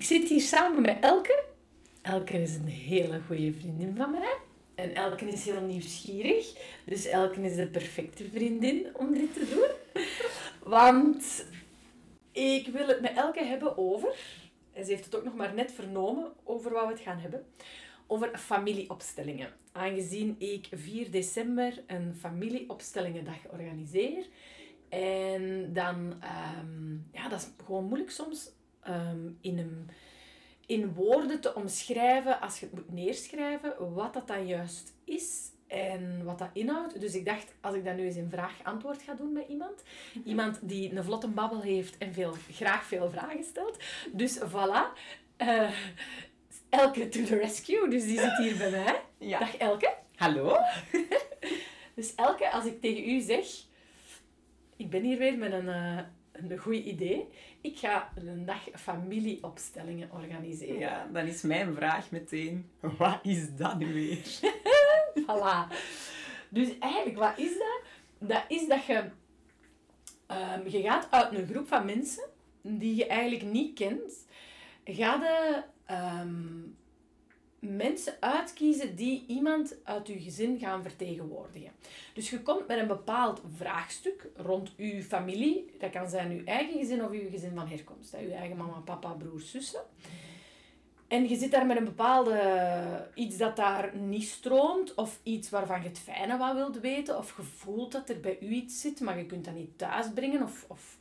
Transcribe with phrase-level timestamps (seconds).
[0.00, 1.42] Ik zit hier samen met Elke.
[2.02, 4.36] Elke is een hele goede vriendin van mij.
[4.74, 6.54] En Elke is heel nieuwsgierig.
[6.84, 10.04] Dus Elke is de perfecte vriendin om dit te doen.
[10.62, 11.44] Want
[12.32, 14.14] ik wil het met Elke hebben over...
[14.72, 17.46] En ze heeft het ook nog maar net vernomen over wat we het gaan hebben.
[18.06, 19.52] Over familieopstellingen.
[19.72, 24.26] Aangezien ik 4 december een familieopstellingendag organiseer.
[24.88, 26.14] En dan...
[26.20, 28.50] ehm, ja, dat is gewoon moeilijk soms
[28.82, 29.90] ehm, in een
[30.70, 36.24] in woorden te omschrijven, als je het moet neerschrijven, wat dat dan juist is en
[36.24, 37.00] wat dat inhoudt.
[37.00, 39.82] Dus ik dacht, als ik dat nu eens in vraag-antwoord ga doen met iemand,
[40.24, 43.78] iemand die een vlotte babbel heeft en veel, graag veel vragen stelt.
[44.12, 44.98] Dus voilà.
[45.36, 45.70] Eh,
[46.68, 49.00] Elke to the rescue, dus die zit hier bij mij.
[49.18, 49.38] Ja.
[49.38, 49.94] Dag Elke.
[50.16, 50.56] Hallo?
[51.94, 53.46] Dus Elke, als ik tegen u zeg,
[54.76, 55.98] ik ben hier weer met een, eh,
[56.48, 57.28] een goed idee.
[57.60, 60.78] Ik ga een dag familieopstellingen organiseren.
[60.78, 64.18] Ja, dan is mijn vraag meteen, wat is dat nu weer?
[65.26, 65.74] Voilà.
[66.48, 67.80] Dus eigenlijk, wat is dat?
[68.18, 69.04] Dat is dat je...
[70.26, 72.24] ehm, je gaat uit een groep van mensen
[72.62, 74.26] die je eigenlijk niet kent.
[74.84, 76.38] Ga je ehm,
[77.60, 81.72] mensen uitkiezen die iemand uit je gezin gaan vertegenwoordigen.
[82.14, 85.70] Dus je komt met een bepaald vraagstuk rond uw familie.
[85.78, 88.14] Dat kan zijn uw eigen gezin of uw gezin van herkomst.
[88.14, 89.82] Uw eigen mama, papa, broers, zussen.
[91.10, 95.82] En je zit daar met een bepaalde iets dat daar niet stroomt, of iets waarvan
[95.82, 99.00] je het fijne wat wilt weten, of je voelt dat er bij u iets zit,
[99.00, 100.98] maar je kunt dat niet thuisbrengen, of, of,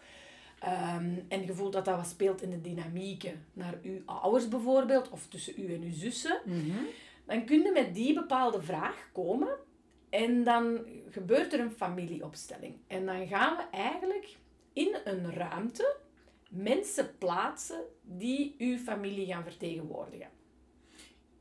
[0.60, 5.10] ehm, en je voelt dat dat wat speelt in de dynamieken naar uw ouders bijvoorbeeld,
[5.10, 6.42] of tussen u en uw zussen,
[7.26, 9.58] dan kun je met die bepaalde vraag komen
[10.10, 12.76] en dan gebeurt er een familieopstelling.
[12.88, 14.36] En dan gaan we eigenlijk
[14.74, 15.96] in een ruimte
[16.50, 20.30] mensen plaatsen die uw familie gaan vertegenwoordigen.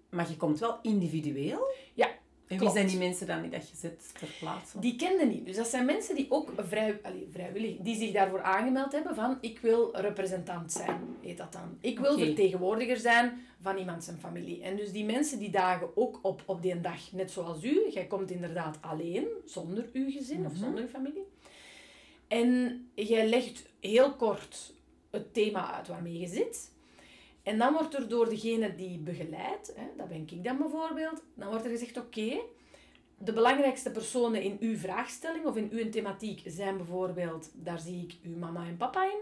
[0.09, 1.75] Maar je komt wel individueel.
[1.95, 2.09] Ja,
[2.49, 4.79] En wie zijn die mensen dan die dat je zet ter plaatse?
[4.79, 5.47] Die kende niet.
[5.47, 9.39] Dus dat zijn mensen die ook vrij, allee, vrijwillig, die zich daarvoor aangemeld hebben van
[9.41, 11.79] ik wil representant zijn, heet dat dan.
[11.81, 14.63] Ik wil vertegenwoordiger zijn van iemand zijn familie.
[14.63, 17.91] En dus die mensen die dagen ook op op die dag, net zoals u.
[17.91, 21.27] Jij komt inderdaad alleen, zonder uw gezin of zonder uw familie.
[22.29, 24.73] En jij legt heel kort
[25.11, 26.71] het thema uit waarmee je zit.
[27.49, 31.49] En dan wordt er door degene die begeleidt, hè, dat ben ik dan bijvoorbeeld, dan
[31.49, 32.41] wordt er gezegd, oké,
[33.19, 38.17] de belangrijkste personen in uw vraagstelling of in uw thematiek zijn bijvoorbeeld, daar zie ik
[38.23, 39.21] uw mama en papa in.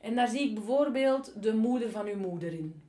[0.00, 2.82] En daar zie ik bijvoorbeeld de moeder van uw moeder in.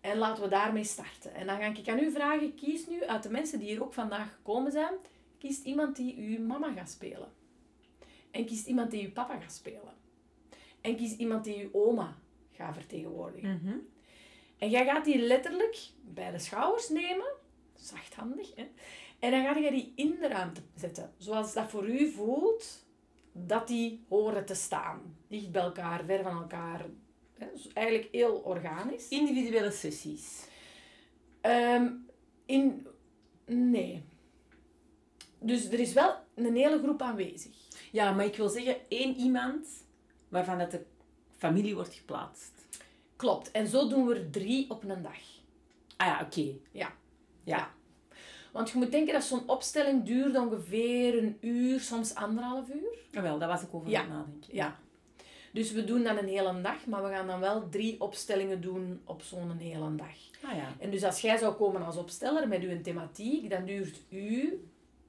[0.00, 1.34] En laten we daarmee starten.
[1.34, 3.94] En dan ga ik aan u vragen, kies nu uit de mensen die hier ook
[3.94, 4.94] vandaag gekomen zijn,
[5.38, 7.28] kiest iemand die uw mama gaat spelen.
[8.30, 9.94] En kiest iemand die uw papa gaat spelen.
[10.80, 12.16] En kies iemand die uw oma
[12.52, 13.50] gaat vertegenwoordigen.
[14.58, 17.32] En jij gaat die letterlijk bij de schouders nemen,
[17.74, 18.68] zachthandig, hè?
[19.18, 21.12] en dan ga je die in de ruimte zetten.
[21.18, 22.84] Zoals dat voor u voelt
[23.32, 25.16] dat die horen te staan.
[25.28, 26.86] Dicht bij elkaar, ver van elkaar.
[27.38, 27.46] Hè?
[27.52, 29.08] Dus eigenlijk heel organisch.
[29.08, 30.48] Individuele sessies.
[31.40, 31.92] Ehm,
[32.46, 32.86] in...
[33.44, 34.04] Nee.
[35.38, 37.56] Dus er is wel een hele groep aanwezig.
[37.92, 39.68] Ja, maar ik wil zeggen, één iemand
[40.28, 40.84] waarvan dat de
[41.36, 42.52] familie wordt geplaatst.
[43.16, 43.50] Klopt.
[43.50, 45.18] En zo doen we er drie op een dag.
[45.96, 46.46] Ah ja, oké.
[46.72, 46.92] Ja.
[47.44, 47.70] Ja.
[48.52, 52.98] Want je moet denken dat zo'n opstelling duurt ongeveer een uur, soms anderhalf uur.
[53.10, 54.00] Jawel, daar was ik over Ja.
[54.00, 54.54] aan het nadenken.
[54.54, 54.78] Ja.
[55.52, 59.00] Dus we doen dan een hele dag, maar we gaan dan wel drie opstellingen doen
[59.04, 60.16] op zo'n hele dag.
[60.42, 60.74] Ah ja.
[60.78, 64.50] En dus als jij zou komen als opsteller met uw thematiek, dan duurt uw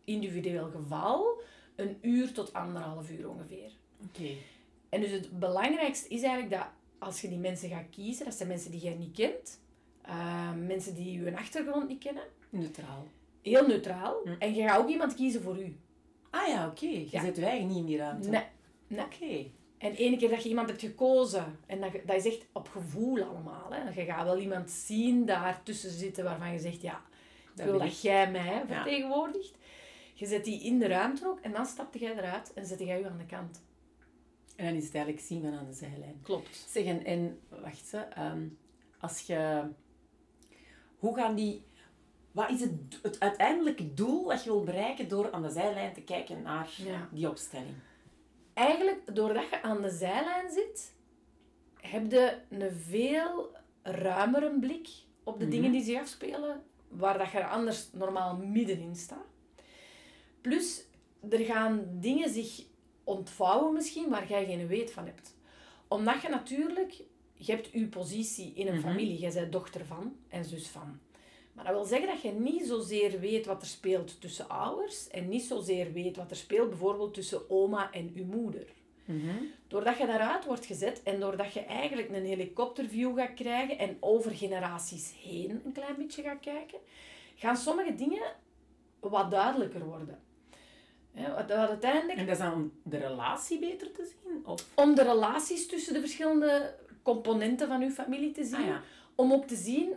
[0.06, 1.41] individueel geval
[1.75, 3.72] een uur tot anderhalf uur ongeveer.
[4.07, 4.29] Oké.
[4.89, 6.68] En dus het belangrijkste is eigenlijk dat
[6.99, 9.59] als je die mensen gaat kiezen, dat zijn mensen die jij niet kent,
[10.01, 13.07] eh, mensen die je achtergrond niet kennen, Neutraal.
[13.41, 14.15] heel neutraal.
[14.39, 15.77] En je gaat ook iemand kiezen voor u.
[16.29, 16.85] Ah ja, oké.
[16.85, 17.21] Je Ja.
[17.21, 18.29] zet je eigen niet in die ruimte.
[18.29, 18.44] Nee.
[18.88, 19.05] nee.
[19.05, 19.49] Oké.
[19.77, 22.67] En ene keer dat je iemand hebt gekozen, en dat, je- dat is echt op
[22.69, 23.67] gevoel allemaal.
[23.71, 23.89] Hè.
[24.01, 27.01] Je gaat wel iemand zien daar tussen zitten waarvan je zegt, ja,
[27.51, 29.55] ik Dat wil dat jij mij vertegenwoordigt.
[30.13, 33.01] Je zet die in de ruimte ook en dan stapte jij eruit en zet jij
[33.01, 33.61] u aan de kant.
[34.57, 36.19] En dan is het eigenlijk zien van aan de zijlijn.
[36.21, 36.65] Klopt.
[36.69, 38.48] Zeg, en, en wacht ze, ehm,
[39.00, 39.62] als je...
[41.00, 41.65] Hoe gaan die...
[42.31, 42.71] Wat is het,
[43.01, 47.09] het uiteindelijke doel dat je wil bereiken door aan de zijlijn te kijken naar Ja.
[47.12, 47.75] die opstelling?
[48.54, 50.94] Eigenlijk, doordat je aan de zijlijn zit,
[51.81, 53.51] heb je een veel
[53.81, 54.89] ruimere blik
[55.24, 59.25] op de dingen die zich afspelen, waar dat je er anders normaal middenin staat.
[60.42, 60.86] Plus,
[61.30, 62.65] er gaan dingen zich
[63.07, 65.36] ontvouwen misschien waar jij geen weet van hebt.
[65.88, 66.94] Omdat je natuurlijk
[67.33, 68.88] je hebt je positie in een Mhm.
[68.88, 69.18] familie.
[69.19, 71.00] Jij bent dochter van en zus van.
[71.54, 75.30] Maar dat wil zeggen dat je niet zozeer weet wat er speelt tussen ouders en
[75.30, 78.68] niet zozeer weet wat er speelt bijvoorbeeld tussen oma en uw moeder.
[79.06, 79.36] Mhm.
[79.68, 84.31] Doordat je daaruit wordt gezet en doordat je eigenlijk een helikopterview gaat krijgen en over
[84.31, 86.80] generaties heen een klein beetje gaat kijken,
[87.36, 88.36] gaan sommige dingen
[89.00, 90.19] wat duidelijker worden.
[91.17, 94.45] Wat wat uiteindelijk En dat is dan om de relatie beter te zien?
[94.45, 94.65] Of?
[94.75, 98.59] om de relaties tussen de verschillende componenten van uw familie te zien.
[98.59, 98.81] Ah ja.
[99.15, 99.93] Om ook te zien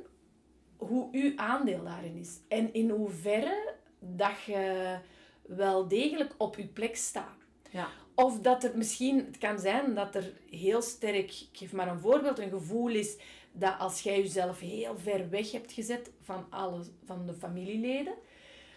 [0.76, 2.38] hoe uw aandeel daarin is.
[2.48, 4.96] En in hoeverre dat je
[5.42, 7.38] wel degelijk op uw plek staat.
[7.70, 7.88] Ja.
[8.14, 12.00] Of dat er misschien, het kan zijn dat er heel sterk, ik geef maar een
[12.00, 13.16] voorbeeld, een gevoel is
[13.52, 18.14] dat als jij jezelf heel ver weg hebt gezet van alle, van de familieleden,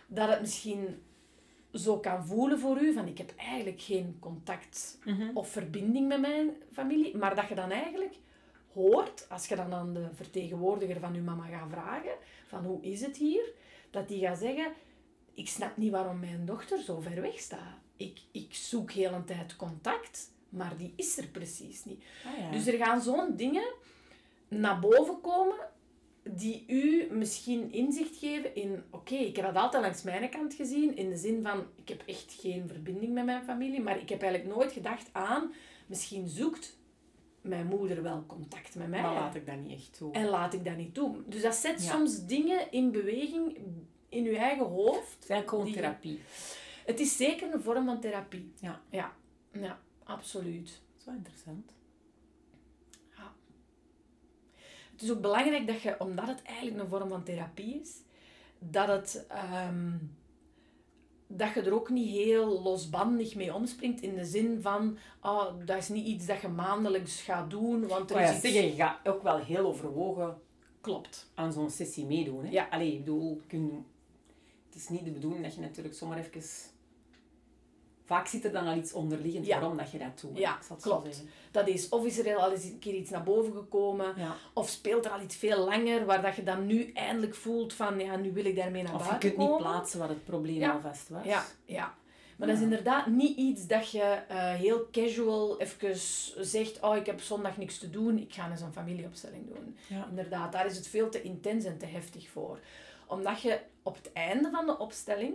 [0.07, 1.01] dat het misschien
[1.73, 5.29] zo kan voelen voor u van ik heb eigenlijk geen contact Mhm.
[5.33, 8.15] of verbinding met mijn familie, maar dat je dan eigenlijk
[8.73, 12.11] hoort, als je dan aan de vertegenwoordiger van je mama gaat vragen,
[12.47, 13.53] van hoe is het hier,
[13.91, 14.71] dat die gaat zeggen,
[15.33, 17.77] ik snap niet waarom mijn dochter zo ver weg staat.
[17.97, 22.03] Ik, ik zoek heel een tijd contact, maar die is er precies niet.
[22.25, 22.51] Ah ja.
[22.51, 23.73] Dus er gaan zo'n dingen
[24.47, 25.57] naar boven komen
[26.29, 30.95] die u misschien inzicht geven in, oké, ik heb dat altijd langs mijn kant gezien,
[30.95, 34.21] in de zin van, ik heb echt geen verbinding met mijn familie, maar ik heb
[34.21, 35.53] eigenlijk nooit gedacht aan,
[35.87, 36.77] misschien zoekt
[37.41, 39.01] mijn moeder wel contact met mij.
[39.01, 40.11] maar laat ik dat niet echt toe.
[40.13, 41.15] En laat ik dat niet toe.
[41.27, 41.91] Dus dat zet Ja.
[41.91, 43.57] soms dingen in beweging
[44.09, 45.27] in uw eigen hoofd.
[45.27, 46.19] Het is gewoon die- therapie.
[46.85, 48.51] Het is zeker een vorm van therapie.
[48.59, 48.81] Ja.
[48.89, 49.13] Ja,
[49.51, 50.65] ja absoluut.
[50.67, 51.73] Dat is wel interessant.
[54.93, 58.01] Het is ook belangrijk dat je, omdat het eigenlijk een vorm van therapie is,
[58.59, 59.91] dat, het, ehm,
[61.27, 65.77] dat je er ook niet heel losbandig mee omspringt in de zin van, ah, dat
[65.77, 68.41] is niet iets dat je maandelijks gaat doen, want er is ja, iets...
[68.41, 70.41] zeg, je gaat ook wel heel overwogen
[70.81, 71.31] Klopt.
[71.35, 72.43] aan zo'n sessie meedoen.
[72.43, 72.51] Hè?
[72.51, 72.67] Ja.
[72.69, 73.85] Allee, ik bedoel, kun...
[74.65, 76.41] het is niet de bedoeling dat je natuurlijk zomaar even...
[78.05, 79.59] Vaak zit er dan al iets onderliggend Ja.
[79.59, 80.37] waarom dat je dat doet.
[80.37, 81.23] Ja, zo klopt.
[81.51, 84.35] Dat is, of is er al eens een keer iets naar boven gekomen, Ja.
[84.53, 87.99] of speelt er al iets veel langer, waar dat je dan nu eindelijk voelt van,
[87.99, 89.71] ja, nu wil ik daarmee naar Of je buiten kunt niet komen.
[89.71, 90.71] plaatsen wat het probleem Ja.
[90.71, 91.25] alvast was.
[91.25, 91.95] Ja, ja.
[92.37, 95.95] Maar dat is inderdaad niet iets dat je eh, heel casual even
[96.45, 99.77] zegt, oh, ik heb zondag niks te doen, ik ga eens een familieopstelling doen.
[99.87, 100.05] Ja.
[100.09, 102.59] Inderdaad, daar is het veel te intens en te heftig voor.
[103.07, 105.33] Omdat je op het einde van de opstelling,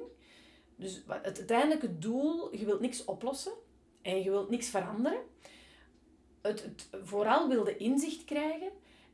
[0.79, 3.53] dus het uiteindelijke doel, je wilt niks oplossen
[4.03, 5.19] en je wilt niks veranderen.
[6.43, 8.69] Het, het, vooral wil je inzicht krijgen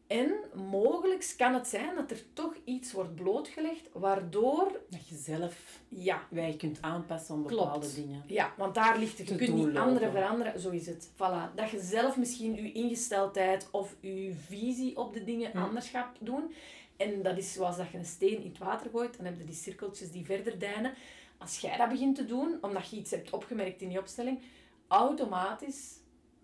[0.06, 5.80] en mogelijk kan het zijn dat er toch iets wordt blootgelegd waardoor, Dat je zelf
[5.88, 7.62] ja, wij kunt aanpassen Klopt.
[7.64, 8.22] bepaalde dingen.
[8.26, 9.28] ja, want daar ligt het.
[9.28, 11.08] Je kunt niet anderen veranderen, zo is het.
[11.14, 11.54] Voilà.
[11.54, 15.58] Dat je zelf misschien je ingesteldheid of je visie op de dingen Hm.
[15.58, 16.52] anders gaat doen.
[16.96, 19.44] En dat is zoals dat je een steen in het water gooit, dan heb je
[19.44, 20.94] die cirkeltjes die verder deinen.
[21.38, 24.42] Als jij dat begint te doen, omdat je iets hebt opgemerkt in je opstelling,
[24.88, 25.98] automatisch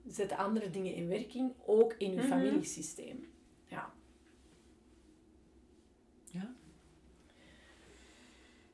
[0.06, 2.26] zetten andere dingen in werking, ook in je Mhm.
[2.28, 3.32] familiesysteem.
[3.66, 3.92] Ja.
[6.24, 6.54] Ja.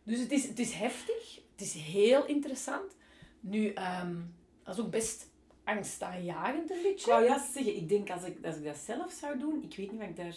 [0.02, 2.96] Dus het is, het is heftig, het is heel interessant.
[3.40, 4.14] Nu, ehm,
[4.62, 5.30] dat is ook best
[5.64, 7.10] angstaanjagend een Ik beetje.
[7.10, 9.90] wou juist zeggen, ik denk als ik, als ik dat zelf zou doen, ik weet
[9.90, 10.36] niet wat ik daar...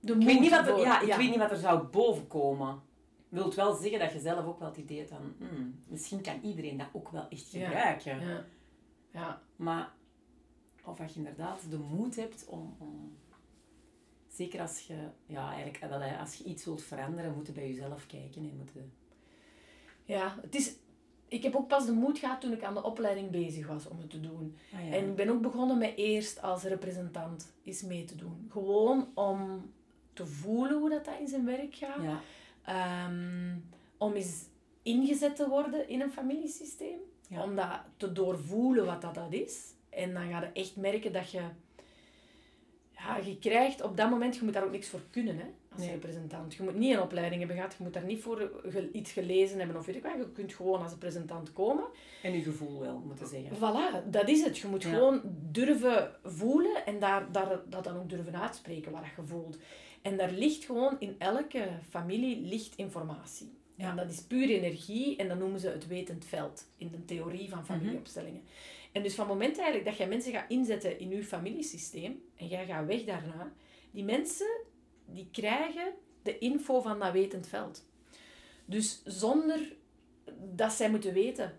[0.00, 2.82] De Ik weet niet wat er, ja, ik weet niet wat er zou bovenkomen.
[3.28, 6.40] Wilt wel zeggen dat je zelf ook wel het idee hebt van, hmm, misschien kan
[6.42, 8.20] iedereen dat ook wel echt gebruiken.
[8.20, 8.44] Ja.
[9.10, 9.42] ja.
[9.56, 9.92] Maar
[10.84, 13.16] of dat je inderdaad de moed hebt om, om
[14.28, 14.94] zeker als je,
[15.26, 18.56] ja, eigenlijk, wel, hè, als je iets wilt veranderen, moet je bij jezelf kijken en
[18.56, 18.82] moet je,
[20.04, 20.74] Ja, het is...
[21.30, 23.98] Ik heb ook pas de moed gehad toen ik aan de opleiding bezig was om
[23.98, 24.56] het te doen.
[24.74, 24.96] ah, ja.
[24.96, 28.48] En ik ben ook begonnen met eerst als representant eens mee te doen.
[28.50, 29.70] Gewoon om
[30.12, 32.02] te voelen hoe dat, dat in zijn werk gaat.
[32.02, 32.20] ja.
[32.68, 33.56] Ehm,
[33.98, 34.44] om eens
[34.82, 36.98] ingezet te worden in een familiesysteem.
[37.28, 37.42] Ja.
[37.42, 39.74] Om dat te doorvoelen wat dat, dat is.
[39.90, 41.40] En dan ga je echt merken dat je...
[42.92, 44.36] Ja, je krijgt op dat moment...
[44.36, 45.44] Je moet daar ook niks voor kunnen, hè.
[45.72, 45.90] Als Nee.
[45.90, 46.54] representant.
[46.54, 47.74] Je moet niet een opleiding hebben gehad.
[47.78, 48.50] Je moet daar niet voor
[48.92, 50.12] iets gelezen hebben of weet ik wat.
[50.16, 51.84] Je kunt gewoon als representant komen.
[52.22, 53.56] En je gevoel wel, moeten zeggen.
[53.56, 54.58] Voilà, dat is het.
[54.58, 54.90] Je moet Ja.
[54.90, 55.20] gewoon
[55.50, 59.58] durven voelen en daar, daar, dat dan ook durven uitspreken wat je voelt.
[60.02, 63.52] En daar ligt gewoon in elke familie ligt informatie.
[63.74, 63.90] Ja.
[63.90, 67.48] En dat is puur energie en dat noemen ze het wetend veld in de theorie
[67.48, 68.42] van familieopstellingen.
[68.92, 72.46] En dus van het moment eigenlijk dat jij mensen gaat inzetten in je familiesysteem en
[72.46, 73.52] jij gaat weg daarna,
[73.90, 74.60] die mensen
[75.06, 77.84] die krijgen de info van dat wetend veld.
[78.64, 79.72] Dus zonder
[80.54, 81.56] dat zij moeten weten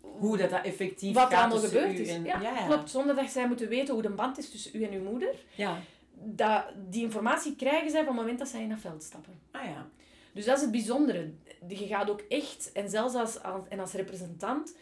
[0.00, 2.08] Hoe dat, dat effectief wat er gaat allemaal tussen gebeurd is.
[2.08, 2.66] en- ja, ja, ja.
[2.66, 2.90] klopt.
[2.90, 5.34] Zonder dat zij moeten weten hoe de band is tussen u en uw moeder.
[5.54, 5.80] Ja.
[6.18, 9.40] Dat, die informatie krijgen zij van het moment dat zij in dat veld stappen.
[9.50, 9.88] Ah ja.
[10.32, 11.32] Dus dat is het bijzondere.
[11.68, 14.76] Je gaat ook echt, en zelfs als, en als representant,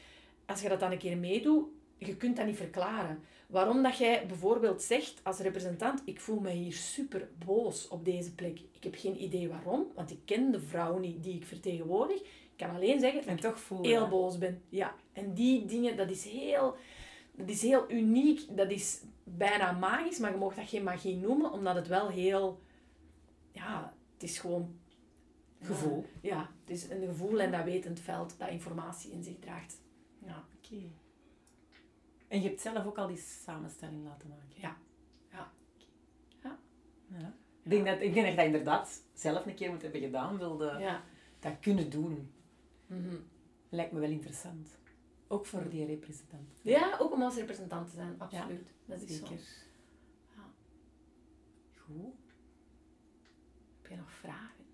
[0.47, 1.67] als je dat dan een keer meedoet,
[1.99, 3.23] je kunt dat niet verklaren.
[3.47, 8.35] Waarom dat jij bijvoorbeeld zegt als representant, ik voel me hier super boos op deze
[8.35, 8.61] plek.
[8.73, 12.21] Ik heb geen idee waarom, want ik ken de vrouw niet die ik vertegenwoordig.
[12.21, 14.63] Ik kan alleen zeggen dat En ik toch heel boos ben.
[14.69, 14.95] Ja.
[15.13, 16.77] En die dingen, dat is heel,
[17.37, 18.57] dat is heel uniek.
[18.57, 22.61] Dat is bijna magisch, maar je mag dat geen magie noemen, omdat het wel heel...
[23.53, 24.79] Ja, het is gewoon...
[25.61, 26.05] Gevoel.
[26.21, 29.81] Ja, het is een gevoel en dat wetend veld dat informatie in zich draagt.
[30.19, 30.45] Ja.
[30.57, 30.83] Oké.
[32.29, 34.61] En je hebt zelf ook al die samenstelling laten maken.
[34.61, 34.77] Ja.
[35.31, 35.53] Ja.
[36.43, 36.59] Ja.
[37.19, 37.35] Ja.
[37.63, 40.39] Ik, denk dat, ik denk dat je dat inderdaad zelf een keer moet hebben gedaan.
[40.39, 41.03] Wilde Ja.
[41.41, 42.31] dat kunnen doen.
[42.87, 43.17] Mhm.
[43.69, 44.79] Lijkt me wel interessant.
[45.29, 46.49] Ook voor die representant.
[46.63, 48.69] ja, ook om als representant te zijn, absoluut.
[48.87, 49.27] Dat is Zeker.
[49.27, 49.35] zo.
[50.37, 50.43] Ja.
[51.77, 52.15] Goed.
[53.83, 54.65] Heb je nog vragen?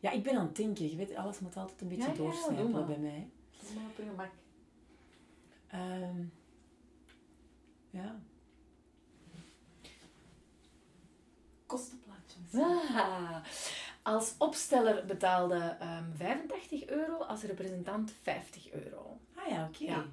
[0.00, 0.90] Ja, ik ben aan het denken.
[0.90, 2.86] Je weet, alles moet altijd een beetje Ja, maar.
[2.86, 3.28] bij mij.
[3.62, 4.30] Doe maar op je gemak.
[5.66, 6.24] Ehm,
[7.90, 8.20] ja.
[11.66, 12.54] Kostenplaatjes.
[12.54, 13.44] Ah,
[14.02, 19.18] als opsteller betaalde ehm 85 euro, als representant 50 euro.
[19.44, 19.84] Ah ja, oké.
[19.84, 20.04] Ja.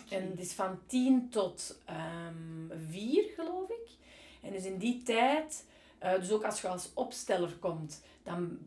[0.00, 0.14] Oké.
[0.14, 3.88] En het is van 10 tot ehm 4, geloof ik.
[4.42, 5.66] En dus in die tijd,
[5.98, 8.58] eh, dus ook als je als opsteller komt, dan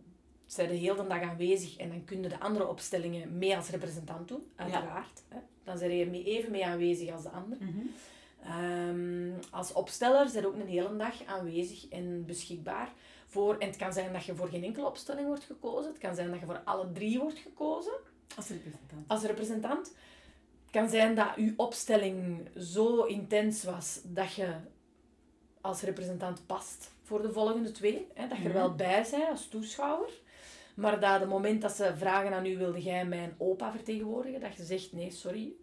[0.45, 4.27] zijn de heel de dag aanwezig en dan kunnen de andere opstellingen mee als representant
[4.27, 5.23] doen, uiteraard.
[5.29, 5.37] Hè.
[5.63, 7.57] Dan zijn je mee- even mee aanwezig als de ander.
[7.61, 7.79] Mhm.
[8.43, 12.93] Ehm, als opsteller zijn ook een hele dag aanwezig en beschikbaar.
[13.27, 15.91] Voor, en het kan zijn dat je voor geen enkele opstelling wordt gekozen.
[15.91, 17.93] Het kan zijn dat je voor alle drie wordt gekozen
[18.35, 19.07] Als representant.
[19.07, 19.87] als representant.
[20.65, 24.53] Het kan zijn dat je opstelling zo intens was dat je
[25.61, 28.07] als representant past voor de volgende twee.
[28.13, 28.57] Hè, dat je er Mhm.
[28.57, 30.09] wel bij bent als toeschouwer.
[30.75, 34.39] Maar dat het moment dat ze vragen aan u, wilde jij mijn opa vertegenwoordigen?
[34.39, 35.53] Dat je zegt, nee, sorry,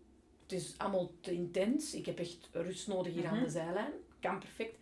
[0.42, 1.94] het is allemaal te intens.
[1.94, 3.44] Ik heb echt rust nodig hier aan Mhm.
[3.44, 3.92] de zijlijn.
[4.20, 4.76] Kan perfect.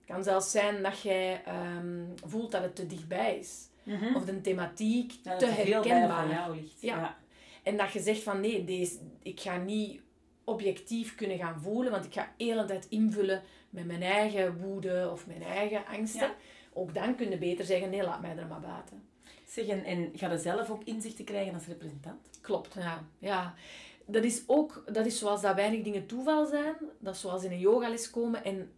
[0.00, 3.66] Het kan zelfs zijn dat jij ehm, voelt dat het te dichtbij is.
[3.82, 4.14] Mhm.
[4.16, 6.28] Of de thematiek Ja, te er herkenbaar.
[6.28, 6.80] jou ligt.
[6.80, 6.96] Ja.
[6.96, 7.16] ja.
[7.62, 10.00] En dat je zegt van nee, deze, ik ga niet
[10.44, 15.08] objectief kunnen gaan voelen, want ik ga de hele tijd invullen met mijn eigen woede
[15.12, 16.20] of mijn eigen angsten.
[16.28, 16.34] Ja.
[16.72, 19.02] Ook dan kun je beter zeggen, nee, laat mij er maar buiten.
[19.46, 22.28] Zeg, en, en ga je zelf ook inzichten krijgen als representant?
[22.40, 23.04] Klopt, ja.
[23.18, 23.54] ja.
[24.06, 26.74] Dat is ook, dat is zoals dat weinig dingen toeval zijn.
[26.98, 28.72] Dat is zoals in een yogales komen en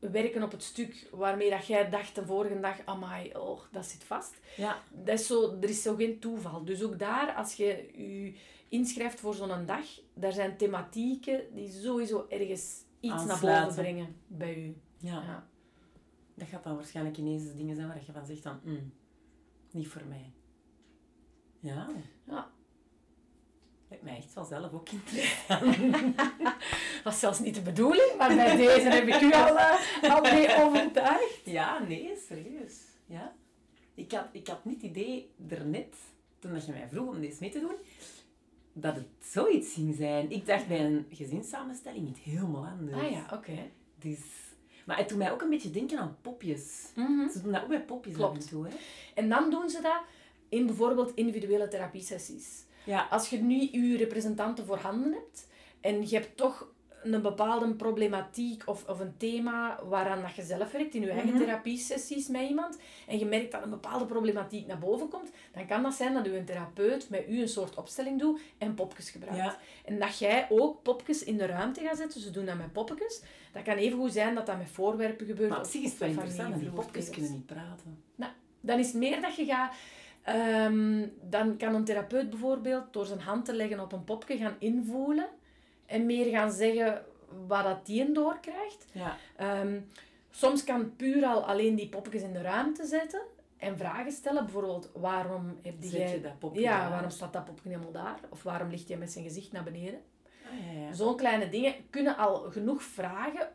[0.00, 4.04] werken op het stuk waarmee dat jij dacht de vorige dag, amai, oh, dat zit
[4.04, 4.34] vast.
[4.56, 4.82] Ja.
[4.90, 6.64] Dat is zo, er is zo geen toeval.
[6.64, 8.34] Dus ook daar, als je je
[8.68, 14.56] inschrijft voor zo'n dag, daar zijn thematieken die sowieso ergens iets naar boven brengen bij
[14.56, 14.76] u.
[14.98, 15.22] ja.
[15.22, 15.48] Ja.
[16.34, 18.92] Dat gaat dan waarschijnlijk ineens dingen zijn waar je van zegt dan, "Mm,
[19.70, 20.32] niet voor mij.
[21.60, 21.88] Ja.
[22.24, 22.50] Ja.
[23.90, 25.76] Lijkt mij echt wel zelf ook interessant.
[27.04, 30.56] was zelfs niet de bedoeling, maar bij deze heb ik u al, eh, al mee
[30.64, 31.40] overtuigd.
[31.44, 32.74] Ja, nee, serieus.
[33.06, 33.34] Ja.
[33.94, 35.94] Ik had, ik had niet het idee daarnet,
[36.38, 37.74] toen dat je mij vroeg om deze mee te doen,
[38.72, 40.30] dat het zoiets ging zijn.
[40.30, 43.02] Ik dacht bij een gezinssamenstelling niet helemaal anders.
[43.02, 43.70] Ah ja, oké.
[43.98, 44.20] Dus,
[44.86, 46.88] maar het doet mij ook een beetje denken aan popjes.
[46.94, 47.28] Mhm.
[47.28, 48.36] Ze doen dat ook bij popjes Klopt.
[48.36, 48.74] af en toe, hè?
[49.14, 50.00] En dan doen ze dat
[50.48, 52.68] in bijvoorbeeld individuele therapiesessies.
[52.84, 53.06] Ja.
[53.10, 55.46] Als je nu je representanten voorhanden hebt
[55.80, 56.68] en je hebt toch
[57.02, 61.28] een bepaalde problematiek of, of een thema waaraan dat je zelf werkt in je eigen
[61.28, 61.38] Mhm.
[61.38, 65.82] therapiesessies met iemand en je merkt dat een bepaalde problematiek naar boven komt, dan kan
[65.82, 69.36] dat zijn dat je een therapeut met u een soort opstelling doet en popjes gebruikt.
[69.36, 69.56] Ja.
[69.84, 73.22] En dat jij ook popjes in de ruimte gaat zetten, ze doen dat met popjes.
[73.52, 75.50] Dat kan even goed zijn dat dat met voorwerpen gebeurt.
[75.50, 78.02] Maar op zich is het wel interessant, die popjes kunnen niet praten.
[78.62, 79.74] Dan is het meer dat je gaat...
[80.22, 84.56] ehm, dan kan een therapeut bijvoorbeeld door zijn hand te leggen op een popje gaan
[84.58, 85.28] invoelen
[85.86, 87.04] en meer gaan zeggen
[87.46, 88.86] wat dat die een doorkrijgt.
[88.92, 89.16] Ja.
[89.36, 89.80] Ehm,
[90.30, 93.20] soms kan puur al alleen die popjes in de ruimte zetten
[93.56, 94.44] en vragen stellen.
[94.44, 96.20] Bijvoorbeeld, waarom heb Zet jij...
[96.20, 96.90] dat popje ja, daar?
[96.90, 98.18] waarom staat dat popje helemaal daar?
[98.28, 100.00] Of waarom ligt hij met zijn gezicht naar beneden?
[100.44, 100.92] Ah, ja, ja.
[100.92, 103.48] Zo'n kleine dingen kunnen al genoeg vragen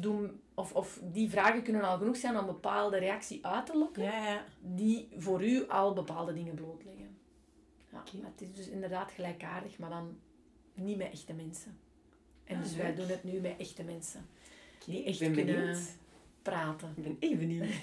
[0.00, 3.76] doen, of, of die vragen kunnen al genoeg zijn om een bepaalde reactie uit te
[3.78, 4.44] lokken, Ja, ja.
[4.60, 7.16] die voor u al bepaalde dingen blootleggen.
[7.92, 10.18] Ja, maar Het is dus inderdaad gelijkaardig, maar dan
[10.74, 11.78] niet met echte mensen.
[12.44, 14.26] En Ah, dus wij doen het nu met echte mensen.
[14.86, 15.96] Die Ik echt ben kunnen benieuwd.
[16.42, 16.92] praten.
[16.96, 17.68] Ik ben echt benieuwd.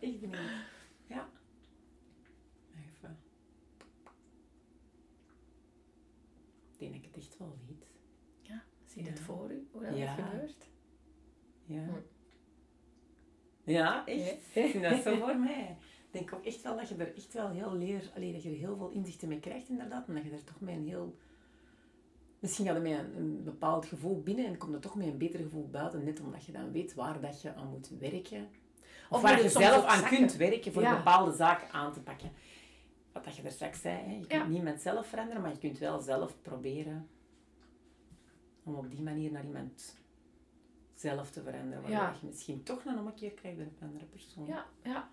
[0.00, 0.40] echt benieuwd.
[1.06, 1.28] Ja.
[2.76, 3.18] Even.
[9.90, 10.14] Dat Ja.
[10.14, 10.68] gebeurt.
[11.64, 11.82] Ja.
[11.84, 11.90] Hm.
[13.70, 14.40] Ja, echt.
[14.54, 14.62] Ja.
[14.64, 15.76] Ik vind dat zo voor mij.
[16.12, 18.50] Ik denk ook echt wel dat je er echt wel heel leer, allee, dat je
[18.50, 20.08] er heel veel inzichten mee krijgt inderdaad.
[20.08, 21.16] En dat je er toch met een heel...
[22.38, 25.18] Misschien ga je met een, een bepaald gevoel binnen en kom je toch met een
[25.18, 26.04] beter gevoel buiten.
[26.04, 28.48] Net omdat je dan weet waar dat je aan moet werken.
[29.10, 30.16] Of, Of waar je zelf aan zakken.
[30.18, 30.96] kunt werken voor Ja.
[30.96, 32.30] bepaalde zaken aan te pakken.
[33.12, 34.10] Wat dat je er straks zei, hè.
[34.12, 34.46] je kunt Ja.
[34.46, 37.08] niet met zelf veranderen, maar je kunt wel zelf proberen
[38.70, 39.96] om op die manier naar iemand
[40.94, 41.82] zelf te veranderen.
[41.82, 42.14] Waardoor Ja.
[42.20, 44.46] je misschien toch een ommekeer krijgt bij een andere persoon.
[44.46, 45.08] Ja, ja.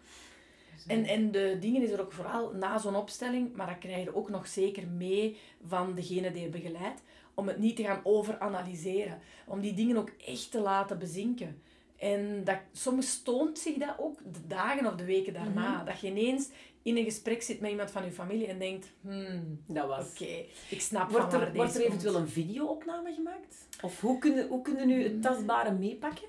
[0.75, 3.77] Dus, eh, En, en de dingen is er ook vooral na zo'n opstelling, maar dat
[3.77, 7.83] krijg je ook nog zeker mee van degene die je begeleidt, om het niet te
[7.83, 9.19] gaan overanalyseren.
[9.45, 11.61] Om die dingen ook echt te laten bezinken.
[11.97, 15.75] En dat, soms toont zich dat ook de dagen of de weken daarna.
[15.75, 15.85] Mhm.
[15.85, 16.49] Dat je ineens
[16.81, 20.11] in een gesprek zit met iemand van je familie en denkt, hmm, dat was...
[20.11, 22.25] oké, ik snap Wordt er, wordt er eventueel komt.
[22.25, 23.67] een video-opname gemaakt?
[23.81, 26.27] Of hoe kunnen hoe kunnen nu het tastbare meepakken?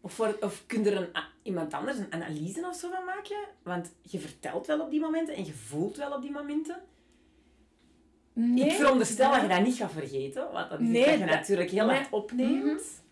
[0.00, 3.36] Of, voor, of kun je er een, iemand anders een analyse of zo van maken?
[3.62, 6.82] Want je vertelt wel op die momenten en je voelt wel op die momenten.
[8.32, 11.18] nee, ik veronderstel dat je dat niet gaat vergeten, want dat is Nee, iets dat
[11.18, 13.02] je natuurlijk heel hard opneemt.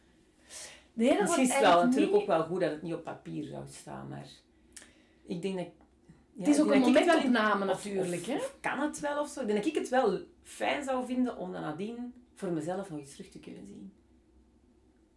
[0.93, 3.05] Nee, dat Misschien is het wel natuurlijk niet- ook wel goed dat het niet op
[3.05, 4.27] papier zou staan, maar
[5.27, 5.67] ik denk dat...
[6.33, 8.39] ja, Het is ook een momentopname natuurlijk, hè.
[8.61, 9.41] kan het wel of zo?
[9.41, 12.99] Ik denk dat ik het wel fijn zou vinden om dan nadien voor mezelf nog
[12.99, 13.93] eens terug te kunnen zien.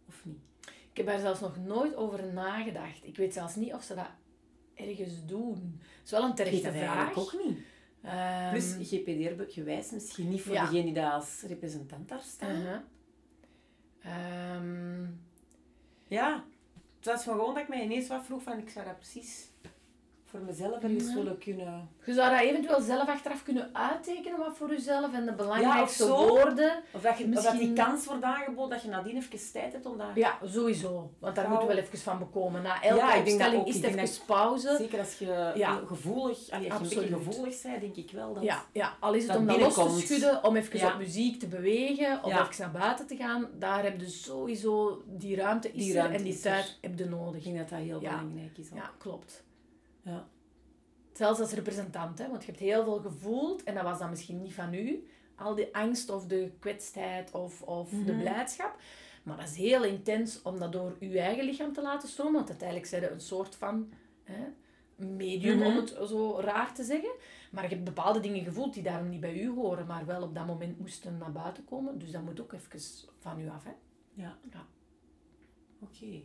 [0.08, 0.38] Of niet?
[0.90, 2.98] Ik heb daar zelfs nog nooit over nagedacht.
[3.04, 4.10] Ik weet zelfs niet of ze dat
[4.74, 5.80] ergens doen.
[5.80, 7.16] Het is wel een terechte vraag.
[7.18, 7.58] ook niet.
[8.02, 10.70] Ehm, Plus GPDR-gewijs misschien niet voor ja.
[10.70, 12.56] degene die als representant daar staan.
[12.56, 12.78] uh-huh.
[14.00, 15.04] Ehm,
[16.08, 16.44] Ja,
[16.96, 19.50] het was gewoon dat ik mij ineens wat vroeg van ik zou dat precies
[20.30, 21.14] voor mezelf ergens Ja.
[21.14, 21.88] willen kunnen...
[22.04, 26.26] je zou dat eventueel zelf achteraf kunnen uittekenen wat voor jezelf en de belangrijkste zo.
[26.28, 26.82] woorden.
[26.92, 29.72] Of dat, je, of dat die Misschien- kans wordt aangeboden dat je nadien even tijd
[29.72, 30.06] hebt om dat...
[30.14, 31.10] Ja, sowieso.
[31.18, 32.62] Want daar moeten we wel even van bekomen.
[32.62, 33.66] Na elke Ja, ik opstelling ook.
[33.66, 34.76] is Ik het even pauze.
[34.78, 35.80] Zeker als je Ja.
[35.86, 38.42] gevoelig, allee, als je een gevoelig bent, denk ik wel dat...
[38.42, 40.92] Ja, ja, al is het dat om dat los te schudden, om even Ja.
[40.92, 42.40] op muziek te bewegen, of Ja.
[42.48, 46.40] even naar buiten te gaan, daar heb je sowieso, die ruimte Die ruimte en die
[46.40, 47.42] tijd heb je Ik nodig.
[47.44, 48.10] denk dat dat heel Ja.
[48.10, 48.68] belangrijk is.
[48.74, 49.44] Ja, klopt.
[50.06, 50.28] Ja.
[51.12, 54.42] Zelfs als representant, hè, want je hebt heel veel gevoeld en dat was dan misschien
[54.42, 58.18] niet van u, al die angst of de kwetsheid of, of de Mhm.
[58.20, 58.76] blijdschap.
[59.22, 62.48] Maar dat is heel intens om dat door uw eigen lichaam te laten stromen, want
[62.48, 63.92] uiteindelijk zijn een soort van
[64.22, 64.44] hè,
[64.96, 65.66] medium, Mhm.
[65.66, 67.10] om het zo raar te zeggen.
[67.50, 70.34] Maar je hebt bepaalde dingen gevoeld die daarom niet bij u horen, maar wel op
[70.34, 71.98] dat moment moesten naar buiten komen.
[71.98, 72.80] Dus dat moet ook even
[73.18, 73.64] van u af.
[73.64, 73.72] Hè.
[74.14, 74.38] Ja.
[74.50, 74.66] Ja.
[75.80, 76.22] Oké.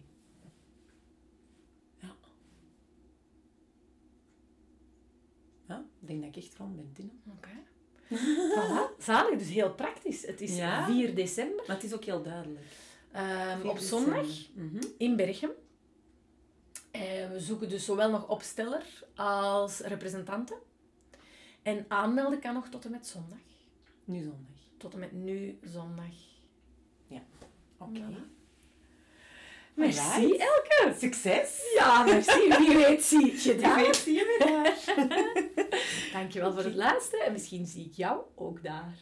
[5.67, 7.21] Ja, ik denk dat ik echt rond ben.
[7.37, 7.49] Oké.
[8.55, 8.97] voilà.
[9.03, 10.25] Zalig, dus heel praktisch.
[10.25, 10.85] Het is Ja.
[10.85, 12.65] 4 december, Maar het is ook heel duidelijk.
[13.11, 14.27] ehm, op zondag.
[14.53, 14.81] Mhm.
[14.97, 15.51] in Berchem.
[16.91, 20.57] En we zoeken dus zowel nog opsteller als representanten.
[21.61, 23.37] En aanmelden kan nog tot en met zondag.
[24.05, 24.55] Nu zondag.
[24.77, 26.13] Tot en met nu zondag.
[27.77, 27.99] Oké.
[27.99, 28.40] Voilà.
[29.75, 30.35] Merci.
[30.37, 30.95] Elke!
[30.99, 31.61] Succes!
[31.75, 32.47] Ja, merci.
[32.57, 33.75] Wie weet zie ik je Wie daar.
[33.75, 34.95] weet zie je me daar.
[36.13, 38.93] Dankjewel voor het luisteren en misschien zie ik jou ook daar.